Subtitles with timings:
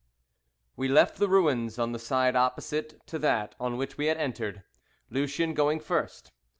[0.75, 4.63] WE left the ruins on the side opposite to that on which we had entered,
[5.11, 6.31] Lucien going first.